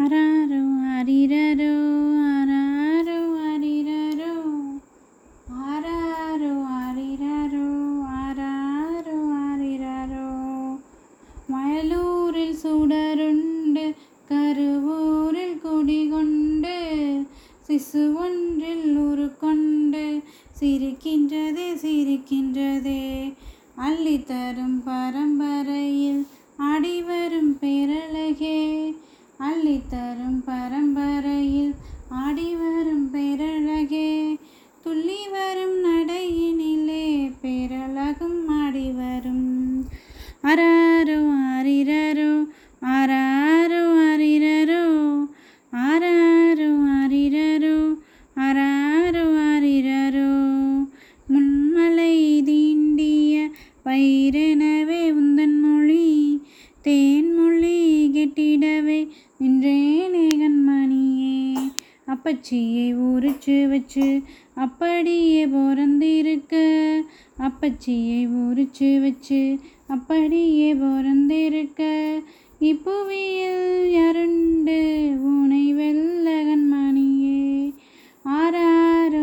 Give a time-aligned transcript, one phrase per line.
[0.00, 0.62] அராரோ
[0.98, 1.74] அரிரரோ
[2.28, 3.18] அராரோ
[3.50, 4.34] அரிரரோ.
[5.68, 7.66] ஆராரோ அரிரரோ
[8.18, 9.18] ஆராரோ
[9.48, 10.28] அரிரரோ.
[11.52, 13.94] வயலூரில் சுடருண்டு
[14.28, 16.76] கருவூரில் குடிகொண்டு
[17.68, 20.22] சிசு ஒன்றில் உருக்கொண்டு
[20.60, 23.34] சிரிக்கின்றதே சிரிக்கின்றதே.
[23.76, 26.26] அள்ளி தரும் பரம்பரையில்
[26.56, 28.58] அடிவரும் பேரழகே.
[29.40, 31.74] அள்ளித்தரும் பரம்பரையில்
[32.08, 34.10] ஆடி வரும் பேரழகே
[34.82, 37.04] துள்ளி வரும் நடையினிலே
[37.42, 39.46] பேரழகும் ஆடி வரும்.
[40.42, 41.18] அராரோ
[41.50, 42.32] அரிரரோ
[42.82, 44.84] அராரோ அரிரரோ
[45.72, 46.70] ஆராரோ
[47.00, 47.76] அரிரரோ
[48.36, 50.30] அராரோ அரிரரோ
[51.28, 52.14] முன்மலை
[52.44, 53.34] தீண்டிய
[53.84, 56.06] பயிரெனவே உந்தன் மொழி
[56.82, 56.98] தே
[62.30, 64.22] அப்பச்சியை ஊறிச்சு வச்சு
[64.54, 66.54] அப்படியே பிறந்திருக்க.
[67.38, 71.80] அப்பச்சியை ஊறிச்சு வச்சு அப்படியே பிறந்திருக்க.
[72.60, 74.78] இப்புவியில் யாருண்டு
[75.30, 77.74] உனை வெள்ளகன் மணியே
[78.22, 79.19] ஆறாறு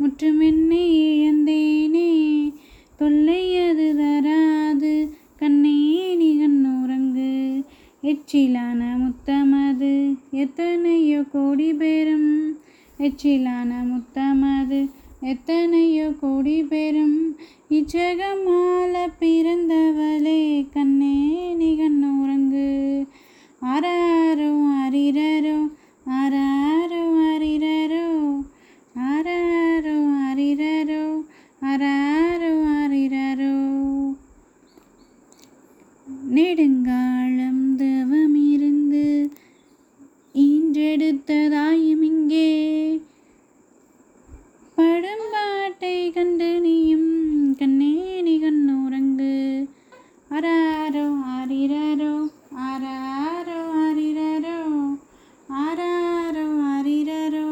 [0.00, 2.52] முற்றுமென்னை இழந்தேனே
[2.96, 5.16] தொல்லை அது தராது.
[5.38, 7.64] கண்ணையே நீ கண்ணுறங்கு
[8.02, 10.18] எச்சிலான முத்தமது.
[10.30, 12.58] எத்தனையோ கோடி பேரும்.
[12.98, 14.90] எச்சிலான முத்தமது.
[15.20, 17.36] எத்தனையோ கோடி பேரும்.
[17.70, 20.66] இச்சகமால பிறந்தவளே.
[20.72, 23.06] கண்ணே நீ கண்ணுறங்கு
[36.54, 39.30] நெடுங்காலம் தவம் இருந்து
[40.34, 42.50] ஈன்றெடுத்ததாயும் இங்கே.
[44.76, 47.10] படம்பாட்டை கண்டு நீயும்
[47.56, 49.32] கண்ணே நீ கண்ணுறங்கு.
[50.30, 52.14] ஆராரோ ஆரிரரோ
[52.68, 54.58] ஆராரோ ஆரிரரோ
[55.64, 57.48] ஆராரோ ஆரிரரோ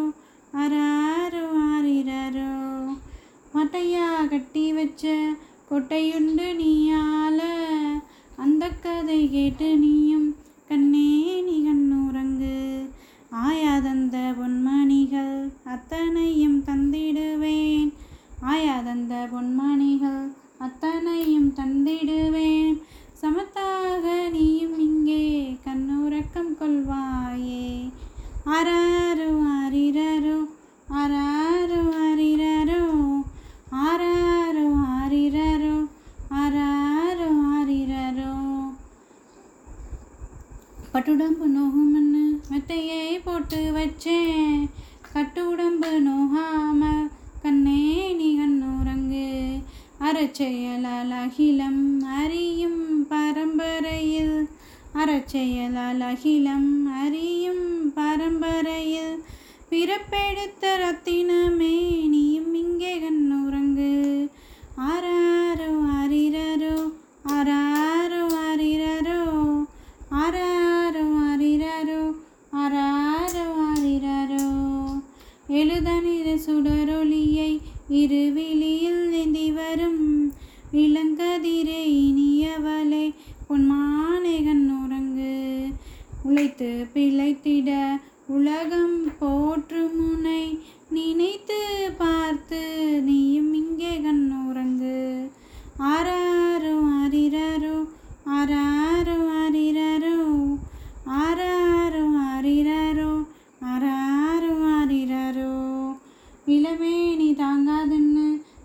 [0.54, 2.52] ஆராரோ ஆரிரரோ.
[3.54, 5.18] மட்டையா கட்டி வச்ச
[5.70, 7.21] கொட்டையுண்டு நீயா?
[9.22, 10.28] கதை கேட்டு நீயும்
[10.68, 11.08] கண்ணே
[11.42, 12.54] நீ கண்ணுறங்கு.
[13.42, 17.04] ஆயாதந்த பொன்மணிகள் அத்தனையும் தந்தை
[18.52, 20.24] ஆயாதந்த பொன்மணிகள்
[20.58, 22.74] அத்தனையும் தந்திடுவேன்
[23.22, 25.22] சமத்தாக நீயும் இங்கே
[25.66, 27.70] கண்ணுறக்கம் கொள்வாயே
[28.56, 30.38] ஆராரோ ஆரிரரோ
[30.94, 32.82] ஆராரோ ஆரிரரோ
[33.84, 34.66] ஆராரோ
[34.96, 35.76] ஆரிரரோ
[36.42, 38.32] ஆராரோ ஆரிரரோ
[40.94, 44.68] பட்டுடம்பு நோகும்னு மெத்தையை போட்டு வச்சேன்.
[45.12, 47.10] கட்டு உடம்பு நோகாம
[47.42, 49.62] கண்ணே நீ கண்ணுறங்கு.
[50.00, 54.48] அறச்செயலால் அகிலம் அறியும் பரம்பரையில்.
[54.94, 59.22] அறச்செயலால் அகிலம் அறியும் பரம்பரையில்.
[59.70, 64.28] பிறப்பெடுத்த ரத்தினமே நீயும் இங்கே கண்ணுறங்கு.
[64.76, 65.11] ஆற
[77.94, 80.04] இருவிழியில் ஏந்தி வரும்
[80.76, 83.04] இளங்கதிரே இனியவளே
[83.46, 84.36] பொன்மானை
[84.76, 85.34] உறங்கு
[86.24, 87.70] உழைத்து பிழைத்திட
[88.28, 90.42] உலகம் போற்று முனை
[90.90, 91.60] நினைத்து
[91.98, 92.62] பார்த்து
[93.04, 94.91] நீயும் இங்கே கண் உறங்கு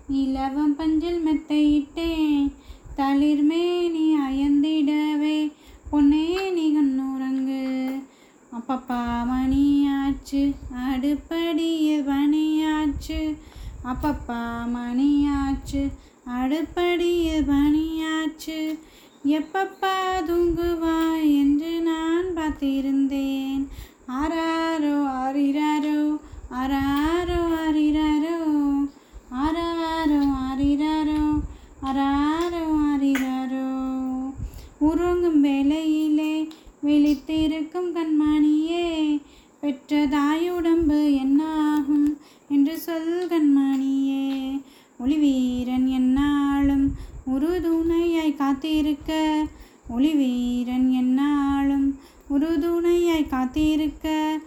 [0.08, 2.52] இலவம் பஞ்சில் மெத்தையிட்டேன்.
[2.96, 5.52] தளிர்மே நீ அயந்திடவே
[5.90, 7.90] பொன்னே நீ கண்ணுறங்கு.
[8.52, 9.02] அப்பப்பா
[9.32, 10.54] மணியாச்சு
[10.88, 13.36] அடுப்படிய பணியாச்சு.
[13.84, 14.42] அப்பப்பா
[14.74, 15.92] மணியாச்சு
[16.24, 16.77] அடுப்ப
[34.78, 36.48] உறங்கும் வேளையிலே
[36.84, 39.20] விழித்திருக்கும் கண்மணியே
[39.60, 44.60] பெற்ற தாயுடம்பு என்னாகும் என்று சொல் கண்மணியே.
[45.04, 46.92] ஒளிவீரன் என்னாலும்
[47.26, 49.44] உறுதுணையாய் காத்திருக்க
[49.96, 51.98] ஒளிவீரன் என்னாலும்
[52.30, 54.38] உறுதுணையாய் காத்திருக்க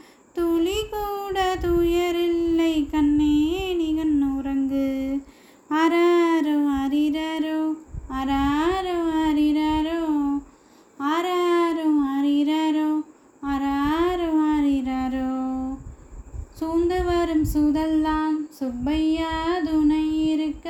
[17.32, 19.34] மாறும் சுதெல்லாம் சுப்பையா
[19.66, 20.70] துணை இருக்க.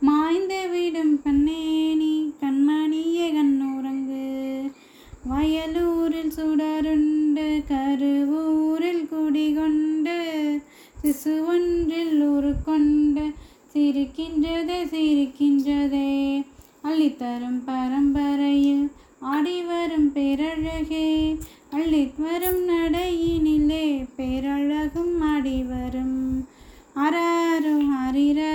[0.00, 2.12] மாய்ந்து விடும் கண்ணேணி
[2.42, 4.28] கண்மணியே கண்ணுறங்கு
[5.30, 10.16] வயலூரில் சுடருண்டு கருவூரில் குடிகொண்டு
[11.02, 13.26] சிசு ஒன்றில் உருக்கொண்டு
[13.74, 16.10] சிரிக்கின்றதே சிரிக்கின்றதே.
[16.84, 18.86] அள்ளித்தரும் பரம்பரையில்
[19.34, 21.08] ஆடி வரும் பேரழகே
[21.72, 23.84] அள்ளி வரும் நடையினிலே
[24.16, 26.20] பேரழகும் ஆடி வரும்
[26.96, 28.47] ஆராரோ ஆரிரரோ